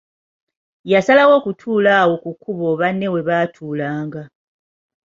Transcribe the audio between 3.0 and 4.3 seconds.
we baatuulanga.